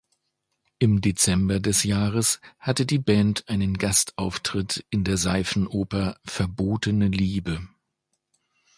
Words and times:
Im 0.79 0.99
Dezember 1.01 1.59
des 1.59 1.83
Jahres 1.83 2.41
hatte 2.57 2.87
die 2.87 2.97
Band 2.97 3.47
einen 3.47 3.77
Gastauftritt 3.77 4.83
in 4.89 5.03
der 5.03 5.17
Seifenoper 5.17 6.19
"Verbotene 6.25 7.09
Liebe". 7.09 7.67